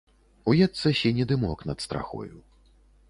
Уецца 0.53 0.93
сіні 1.01 1.27
дымок 1.33 1.59
над 1.73 1.77
страхою. 1.85 2.35